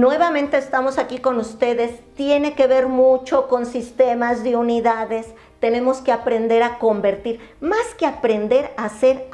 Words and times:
nuevamente 0.00 0.56
estamos 0.56 0.98
aquí 0.98 1.18
con 1.18 1.38
ustedes. 1.38 2.00
Tiene 2.14 2.54
que 2.54 2.66
ver 2.66 2.88
mucho 2.88 3.48
con 3.48 3.66
sistemas 3.66 4.42
de 4.42 4.56
unidades. 4.56 5.28
Tenemos 5.60 5.98
que 5.98 6.10
aprender 6.10 6.62
a 6.62 6.78
convertir, 6.78 7.38
más 7.60 7.94
que 7.98 8.06
aprender 8.06 8.72
a 8.78 8.88
ser 8.88 9.28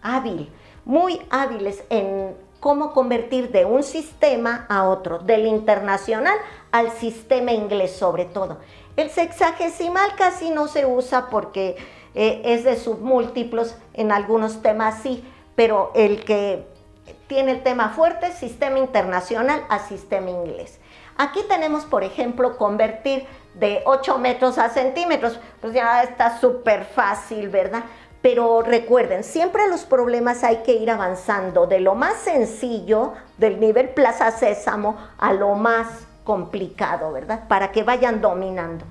hábil, 0.00 0.50
muy 0.84 1.20
hábiles 1.30 1.82
en 1.90 2.36
cómo 2.60 2.92
convertir 2.92 3.50
de 3.50 3.64
un 3.64 3.82
sistema 3.82 4.66
a 4.68 4.88
otro, 4.88 5.18
del 5.18 5.46
internacional 5.46 6.36
al 6.70 6.92
sistema 6.92 7.50
inglés 7.50 7.90
sobre 7.96 8.24
todo. 8.24 8.58
El 8.96 9.10
sexagesimal 9.10 10.14
casi 10.16 10.50
no 10.50 10.68
se 10.68 10.86
usa 10.86 11.28
porque 11.30 11.76
eh, 12.14 12.42
es 12.44 12.62
de 12.62 12.76
submúltiplos, 12.76 13.74
en 13.94 14.12
algunos 14.12 14.62
temas 14.62 15.02
sí, 15.02 15.24
pero 15.56 15.90
el 15.96 16.24
que 16.24 16.71
tiene 17.32 17.52
el 17.52 17.62
tema 17.62 17.88
fuerte 17.88 18.30
sistema 18.30 18.78
internacional 18.78 19.64
a 19.70 19.78
sistema 19.78 20.28
inglés. 20.28 20.78
Aquí 21.16 21.40
tenemos, 21.48 21.86
por 21.86 22.04
ejemplo, 22.04 22.58
convertir 22.58 23.24
de 23.54 23.80
8 23.86 24.18
metros 24.18 24.58
a 24.58 24.68
centímetros, 24.68 25.40
pues 25.62 25.72
ya 25.72 26.02
está 26.02 26.38
súper 26.38 26.84
fácil, 26.84 27.48
¿verdad? 27.48 27.84
Pero 28.20 28.60
recuerden, 28.60 29.24
siempre 29.24 29.66
los 29.66 29.86
problemas 29.86 30.44
hay 30.44 30.58
que 30.58 30.74
ir 30.74 30.90
avanzando 30.90 31.66
de 31.66 31.80
lo 31.80 31.94
más 31.94 32.16
sencillo, 32.16 33.14
del 33.38 33.60
nivel 33.60 33.88
Plaza 33.88 34.30
Sésamo, 34.30 34.98
a 35.16 35.32
lo 35.32 35.54
más 35.54 36.06
complicado, 36.24 37.12
¿verdad? 37.12 37.48
Para 37.48 37.72
que 37.72 37.82
vayan 37.82 38.20
dominando. 38.20 38.84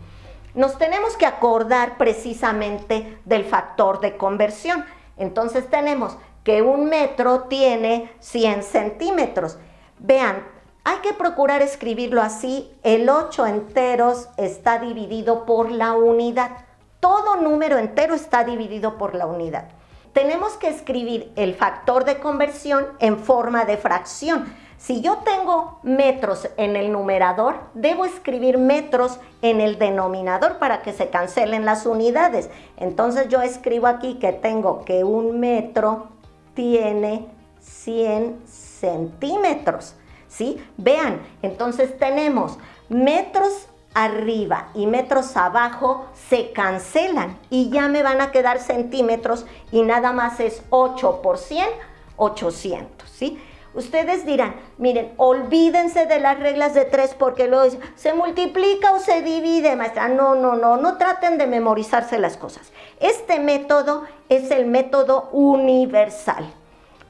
Nos 0.56 0.80
tenemos 0.80 1.16
que 1.16 1.28
acordar 1.28 2.00
precisamente 2.00 3.20
del 3.24 3.46
factor 3.46 4.00
de 4.00 4.18
conversión. 4.18 4.84
Entonces 5.16 5.70
tenemos 5.70 6.18
que 6.44 6.62
un 6.62 6.86
metro 6.86 7.44
tiene 7.44 8.12
100 8.20 8.64
centímetros. 8.64 9.58
Vean, 10.00 10.44
hay 10.84 10.98
que 10.98 11.14
procurar 11.14 11.62
escribirlo 11.62 12.22
así. 12.22 12.72
El 12.84 13.10
8 13.10 13.46
enteros 13.48 14.30
está 14.38 14.80
dividido 14.80 15.46
por 15.46 15.72
la 15.72 15.94
unidad. 15.94 16.66
Todo 17.00 17.38
número 17.38 17.78
entero 17.78 18.16
está 18.16 18.44
dividido 18.44 18.98
por 18.98 19.16
la 19.16 19.28
unidad. 19.28 19.70
Tenemos 20.14 20.54
que 20.54 20.68
escribir 20.68 21.32
el 21.36 21.56
factor 21.56 22.04
de 22.04 22.18
conversión 22.18 22.86
en 23.00 23.18
forma 23.18 23.66
de 23.66 23.78
fracción. 23.78 24.54
Si 24.78 25.02
yo 25.02 25.18
tengo 25.18 25.80
metros 25.84 26.50
en 26.58 26.76
el 26.76 26.92
numerador, 26.92 27.60
debo 27.76 28.04
escribir 28.04 28.58
metros 28.58 29.20
en 29.44 29.62
el 29.62 29.78
denominador 29.78 30.58
para 30.58 30.82
que 30.82 30.92
se 30.92 31.10
cancelen 31.10 31.66
las 31.66 31.86
unidades. 31.86 32.50
Entonces 32.78 33.30
yo 33.30 33.42
escribo 33.42 33.86
aquí 33.86 34.16
que 34.16 34.34
tengo 34.34 34.84
que 34.84 35.04
un 35.04 35.40
metro 35.40 36.10
tiene 36.54 37.28
100 37.60 38.42
centímetros. 38.46 39.96
¿Sí? 40.28 40.64
Vean, 40.78 41.22
entonces 41.42 41.98
tenemos 41.98 42.58
metros 42.88 43.68
arriba 43.94 44.70
y 44.74 44.88
metros 44.88 45.36
abajo 45.36 46.06
se 46.30 46.52
cancelan 46.54 47.38
y 47.50 47.70
ya 47.70 47.90
me 47.90 48.04
van 48.04 48.22
a 48.22 48.32
quedar 48.32 48.60
centímetros 48.60 49.46
y 49.72 49.84
nada 49.84 50.14
más 50.14 50.40
es 50.40 50.64
8 50.70 51.22
por 51.22 51.38
100, 51.38 51.68
800, 52.16 53.10
¿sí? 53.10 53.40
Ustedes 53.74 54.26
dirán, 54.26 54.56
miren, 54.78 55.14
olvídense 55.16 56.06
de 56.06 56.20
las 56.20 56.40
reglas 56.40 56.74
de 56.74 56.84
3 56.84 57.16
porque 57.18 57.48
luego 57.48 57.78
se 57.96 58.14
multiplica 58.14 58.92
o 58.92 59.00
se 59.00 59.22
divide, 59.22 59.78
maestra. 59.78 60.10
No, 60.10 60.36
no, 60.36 60.56
no, 60.56 60.76
no 60.76 60.98
traten 60.98 61.38
de 61.38 61.48
memorizarse 61.48 62.20
las 62.20 62.36
cosas. 62.36 62.72
Este 63.00 63.40
método 63.40 64.04
es 64.28 64.52
el 64.52 64.66
método 64.66 65.30
universal. 65.32 66.54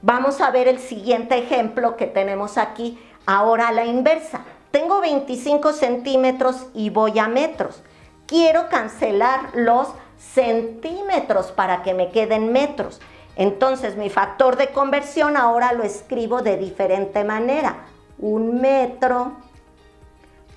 Vamos 0.04 0.40
a 0.40 0.52
ver 0.52 0.68
el 0.68 0.80
siguiente 0.80 1.38
ejemplo 1.38 1.96
que 1.96 2.08
tenemos 2.08 2.58
aquí, 2.58 3.00
ahora 3.26 3.72
la 3.72 3.86
inversa. 3.86 4.42
Tengo 4.70 5.02
25 5.02 5.74
centímetros 5.74 6.68
y 6.74 6.92
voy 6.92 7.18
a 7.20 7.28
metros. 7.28 7.82
Quiero 8.28 8.70
cancelar 8.70 9.50
los 9.54 9.90
centímetros 10.18 11.52
para 11.52 11.82
que 11.82 11.94
me 11.94 12.10
queden 12.10 12.52
metros. 12.54 13.02
Entonces 13.36 13.96
mi 13.96 14.10
factor 14.10 14.58
de 14.58 14.70
conversión 14.70 15.38
ahora 15.38 15.74
lo 15.74 15.84
escribo 15.84 16.42
de 16.42 16.58
diferente 16.58 17.24
manera. 17.24 17.86
Un 18.20 18.62
metro 18.62 19.34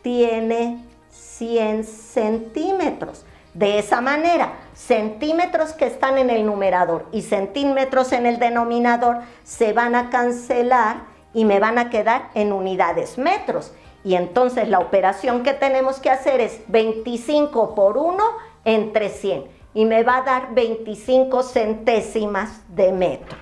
tiene 0.03 0.85
100 1.11 1.85
centímetros. 1.85 3.25
De 3.55 3.79
esa 3.79 4.01
manera, 4.01 4.55
centímetros 4.75 5.73
que 5.73 5.87
están 5.87 6.19
en 6.19 6.29
el 6.29 6.45
numerador 6.45 7.07
y 7.13 7.23
centímetros 7.23 8.13
en 8.13 8.27
el 8.27 8.41
denominador 8.41 9.21
se 9.45 9.73
van 9.73 9.95
a 9.95 10.11
cancelar 10.11 11.05
y 11.33 11.45
me 11.45 11.61
van 11.61 11.79
a 11.79 11.89
quedar 11.89 12.31
en 12.35 12.53
unidades 12.53 13.17
metros. 13.17 13.73
Y 14.03 14.17
entonces 14.17 14.69
la 14.69 14.81
operación 14.81 15.45
que 15.45 15.55
tenemos 15.55 16.01
que 16.01 16.11
hacer 16.11 16.41
es 16.41 16.61
25 16.67 17.77
por 17.77 17.97
1 17.97 18.23
entre 18.65 19.09
100 19.09 19.54
y 19.75 19.85
me 19.85 20.03
va 20.05 20.19
a 20.19 20.23
dar 20.23 20.55
25 20.55 21.43
centésimas 21.43 22.63
de 22.69 22.93
metro. 22.93 23.37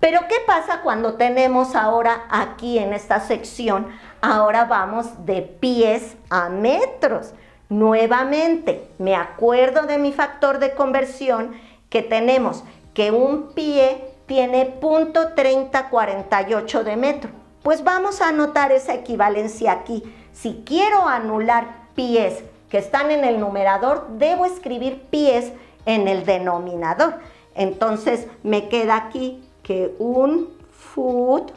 Pero 0.00 0.20
¿qué 0.28 0.36
pasa 0.46 0.82
cuando 0.82 1.14
tenemos 1.14 1.74
ahora 1.74 2.24
aquí 2.30 2.78
en 2.78 2.92
esta 2.92 3.20
sección, 3.20 3.88
ahora 4.20 4.66
vamos 4.66 5.26
de 5.26 5.42
pies 5.42 6.16
a 6.30 6.48
metros? 6.48 7.32
Nuevamente, 7.68 8.88
me 8.98 9.16
acuerdo 9.16 9.86
de 9.86 9.98
mi 9.98 10.12
factor 10.12 10.58
de 10.58 10.74
conversión 10.74 11.54
que 11.88 12.02
tenemos 12.02 12.64
que 12.92 13.10
un 13.10 13.52
pie 13.54 14.10
tiene 14.26 14.66
punto 14.66 15.32
3048 15.34 16.84
de 16.84 16.96
metro. 16.96 17.30
Pues 17.62 17.82
vamos 17.82 18.20
a 18.20 18.28
anotar 18.28 18.72
esa 18.72 18.94
equivalencia 18.94 19.72
aquí. 19.72 20.02
Si 20.32 20.62
quiero 20.66 21.08
anular 21.08 21.88
pies 21.94 22.44
que 22.74 22.78
están 22.78 23.12
en 23.12 23.22
el 23.22 23.38
numerador, 23.38 24.08
debo 24.18 24.46
escribir 24.46 25.02
pies 25.08 25.52
en 25.86 26.08
el 26.08 26.26
denominador. 26.26 27.20
Entonces 27.54 28.26
me 28.42 28.68
queda 28.68 28.96
aquí 28.96 29.48
que 29.62 29.94
un 30.00 30.48
foot 30.72 31.52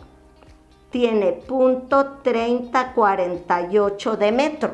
tiene 0.91 1.31
punto 1.31 2.19
3048 2.21 4.15
de 4.15 4.31
metro. 4.31 4.73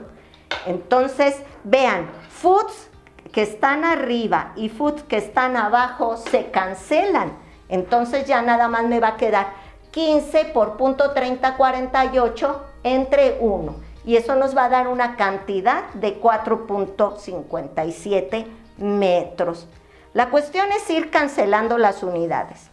Entonces, 0.66 1.42
vean, 1.64 2.10
foots 2.28 2.90
que 3.32 3.44
están 3.44 3.86
arriba 3.86 4.52
y 4.58 4.68
foots 4.68 5.04
que 5.04 5.16
están 5.16 5.56
abajo 5.56 6.18
se 6.18 6.52
cancelan. 6.52 7.38
Entonces 7.70 8.28
ya 8.28 8.42
nada 8.42 8.68
más 8.68 8.84
me 8.84 9.00
va 9.00 9.08
a 9.08 9.16
quedar 9.16 9.54
15 9.92 10.44
por 10.54 10.76
punto 10.76 11.14
3048 11.14 12.66
entre 12.84 13.38
1. 13.40 13.93
Y 14.06 14.18
eso 14.18 14.36
nos 14.36 14.56
va 14.56 14.66
a 14.66 14.70
dar 14.70 14.88
una 14.88 15.16
cantidad 15.16 15.86
de 15.94 16.22
4.57 16.22 18.46
metros. 18.78 19.68
La 20.14 20.30
cuestión 20.30 20.72
es 20.72 20.88
ir 20.90 21.10
cancelando 21.10 21.78
las 21.78 22.04
unidades. 22.04 22.70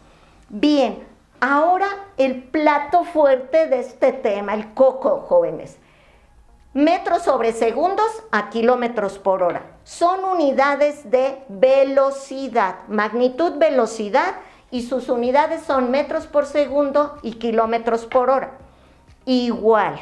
Bien, 0.48 1.06
ahora 1.40 1.88
el 2.16 2.42
plato 2.42 3.04
fuerte 3.04 3.68
de 3.68 3.78
este 3.80 4.12
tema, 4.12 4.54
el 4.54 4.74
coco, 4.74 5.20
jóvenes. 5.20 5.78
Metros 6.72 7.22
sobre 7.22 7.52
segundos 7.52 8.06
a 8.30 8.50
kilómetros 8.50 9.18
por 9.18 9.42
hora. 9.42 9.62
Son 9.84 10.24
unidades 10.24 11.10
de 11.10 11.42
velocidad, 11.48 12.76
magnitud 12.88 13.58
velocidad 13.58 14.36
y 14.70 14.82
sus 14.82 15.08
unidades 15.08 15.62
son 15.62 15.90
metros 15.90 16.26
por 16.26 16.46
segundo 16.46 17.18
y 17.22 17.34
kilómetros 17.34 18.06
por 18.06 18.30
hora. 18.30 18.52
Igual. 19.24 20.00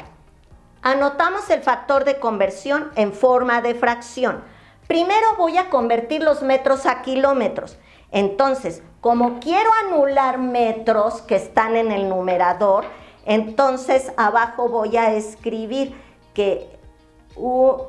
Anotamos 0.81 1.49
el 1.49 1.61
factor 1.61 2.05
de 2.05 2.19
conversión 2.19 2.91
en 2.95 3.13
forma 3.13 3.61
de 3.61 3.75
fracción. 3.75 4.43
Primero 4.87 5.35
voy 5.37 5.57
a 5.57 5.69
convertir 5.69 6.23
los 6.23 6.41
metros 6.41 6.85
a 6.85 7.01
kilómetros. 7.01 7.77
Entonces, 8.11 8.81
como 9.01 9.39
quiero 9.39 9.69
anular 9.85 10.37
metros 10.37 11.21
que 11.21 11.35
están 11.35 11.75
en 11.75 11.91
el 11.91 12.09
numerador, 12.09 12.85
entonces 13.25 14.11
abajo 14.17 14.69
voy 14.69 14.97
a 14.97 15.13
escribir 15.13 15.95
que 16.33 16.79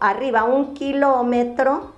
arriba 0.00 0.44
un 0.44 0.74
kilómetro 0.74 1.92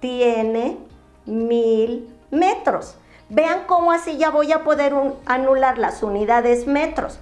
tiene 0.00 0.78
mil 1.26 2.08
metros. 2.30 2.96
Vean 3.28 3.64
cómo 3.66 3.90
así 3.92 4.16
ya 4.16 4.30
voy 4.30 4.52
a 4.52 4.62
poder 4.62 4.94
anular 5.26 5.78
las 5.78 6.02
unidades 6.02 6.66
metros. 6.66 7.18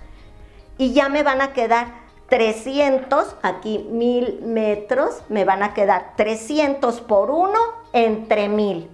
Y 0.77 0.93
ya 0.93 1.09
me 1.09 1.23
van 1.23 1.41
a 1.41 1.53
quedar 1.53 2.04
300, 2.35 3.37
aquí 3.43 3.79
mil 3.79 4.41
metros, 4.43 5.23
me 5.29 5.45
van 5.45 5.63
a 5.63 5.73
quedar 5.73 6.15
300 6.17 7.01
por 7.03 7.31
1 7.31 7.53
entre 7.93 8.49
mil. 8.49 8.91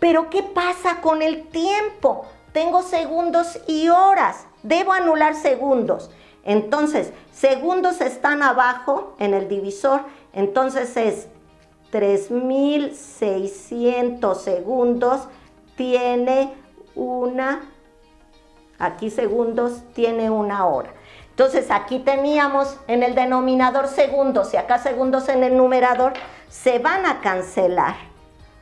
Pero 0.00 0.28
¿qué 0.28 0.42
pasa 0.42 1.00
con 1.00 1.22
el 1.22 1.46
tiempo? 1.46 2.24
Tengo 2.52 2.82
segundos 2.82 3.60
y 3.68 3.90
horas. 3.90 4.48
Debo 4.64 4.92
anular 4.92 5.36
segundos. 5.36 6.10
Entonces, 6.42 7.12
segundos 7.30 8.00
están 8.00 8.42
abajo 8.42 9.14
en 9.20 9.34
el 9.34 9.48
divisor. 9.48 10.00
Entonces 10.32 10.96
es 10.96 11.28
3600 11.92 14.42
segundos 14.42 15.28
tiene 15.76 16.54
una, 16.96 17.70
aquí 18.80 19.10
segundos, 19.10 19.84
tiene 19.94 20.28
una 20.28 20.66
hora. 20.66 20.92
Entonces 21.40 21.70
aquí 21.70 22.00
teníamos 22.00 22.76
en 22.86 23.02
el 23.02 23.14
denominador 23.14 23.88
segundos 23.88 24.52
y 24.52 24.58
acá 24.58 24.76
segundos 24.76 25.30
en 25.30 25.42
el 25.42 25.56
numerador, 25.56 26.12
se 26.50 26.80
van 26.80 27.06
a 27.06 27.22
cancelar, 27.22 27.94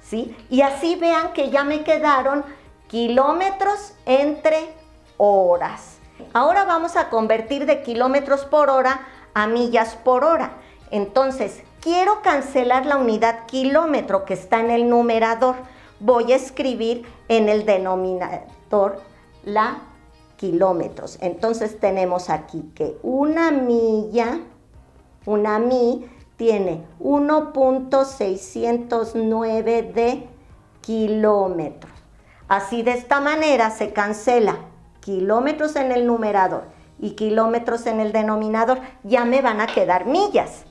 ¿sí? 0.01 0.37
Y 0.49 0.61
así 0.61 0.95
vean 0.95 1.33
que 1.33 1.51
ya 1.51 1.65
me 1.65 1.83
quedaron 1.83 2.45
kilómetros 2.87 3.95
entre 4.07 4.73
horas. 5.17 5.99
Ahora 6.33 6.63
vamos 6.63 6.95
a 6.95 7.11
convertir 7.11 7.67
de 7.67 7.83
kilómetros 7.83 8.45
por 8.45 8.71
hora 8.71 9.01
a 9.35 9.49
millas 9.49 9.97
por 9.97 10.23
hora. 10.23 10.53
Entonces, 10.93 11.65
quiero 11.81 12.23
cancelar 12.23 12.87
la 12.87 12.97
unidad 12.97 13.47
kilómetro 13.47 14.25
que 14.25 14.35
está 14.35 14.61
en 14.61 14.71
el 14.71 14.89
numerador. 14.89 15.57
Voy 15.99 16.33
a 16.33 16.37
escribir 16.37 17.13
en 17.27 17.49
el 17.49 17.67
denominador 17.67 19.03
la 19.43 19.79
kilómetros. 20.39 21.19
Entonces 21.21 21.79
tenemos 21.79 22.31
aquí 22.31 22.73
que 22.75 22.97
una 23.03 23.51
milla, 23.51 24.41
una 25.27 25.59
mi, 25.59 26.09
tiene 26.37 26.87
1.609 27.01 29.93
de 29.93 30.27
kilómetros. 30.81 31.93
Así 32.47 32.83
de 32.83 32.93
esta 32.93 33.21
manera 33.21 33.71
se 33.71 33.93
cancela 33.93 34.57
kilómetros 35.01 35.77
en 35.77 35.93
el 35.93 36.07
numerador 36.07 36.65
y 36.99 37.11
kilómetros 37.11 37.85
en 37.87 38.01
el 38.01 38.13
denominador. 38.13 38.81
Ya 39.03 39.27
me 39.27 39.43
van 39.43 39.61
a 39.61 39.67
quedar 39.67 40.07
millas. 40.07 40.65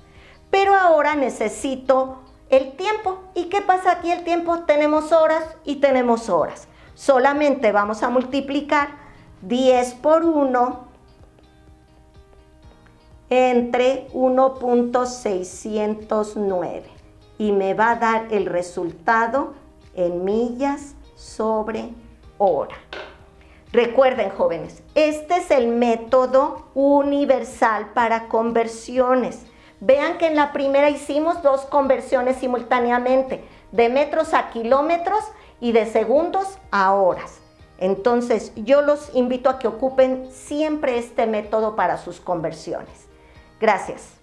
Pero 0.49 0.73
ahora 0.73 1.15
necesito 1.15 2.23
el 2.49 2.75
tiempo. 2.77 3.19
¿Y 3.35 3.49
qué 3.49 3.61
pasa 3.61 3.91
aquí 3.91 4.09
el 4.11 4.23
tiempo? 4.23 4.59
Tenemos 4.59 5.11
horas 5.11 5.43
y 5.65 5.75
tenemos 5.75 6.29
horas. 6.29 6.69
Solamente 6.95 7.71
vamos 7.71 8.01
a 8.01 8.09
multiplicar 8.09 9.05
10 9.41 9.93
por 9.95 10.23
1 10.25 10.87
entre 13.29 14.07
1.609 14.09 16.83
y 17.37 17.51
me 17.51 17.73
va 17.73 17.91
a 17.91 17.97
dar 17.97 18.27
el 18.31 18.45
resultado 18.45 19.53
en 19.95 20.23
millas 20.23 20.95
sobre 21.15 21.89
hora. 22.37 22.77
Recuerden 23.73 24.29
jóvenes, 24.29 24.81
este 24.95 25.35
es 25.37 25.51
el 25.51 25.67
método 25.67 26.67
universal 26.73 27.91
para 27.93 28.29
conversiones. 28.29 29.45
Vean 29.81 30.17
que 30.17 30.27
en 30.27 30.35
la 30.35 30.53
primera 30.53 30.89
hicimos 30.89 31.43
dos 31.43 31.65
conversiones 31.65 32.37
simultáneamente, 32.37 33.43
de 33.71 33.89
metros 33.89 34.33
a 34.33 34.49
kilómetros 34.49 35.23
y 35.59 35.73
de 35.73 35.85
segundos 35.85 36.57
a 36.71 36.93
horas. 36.93 37.41
Entonces, 37.77 38.51
yo 38.55 38.81
los 38.81 39.13
invito 39.15 39.49
a 39.49 39.59
que 39.59 39.67
ocupen 39.67 40.29
siempre 40.31 40.97
este 40.97 41.27
método 41.27 41.75
para 41.75 41.97
sus 41.97 42.19
conversiones. 42.19 43.07
Gracias. 43.59 44.17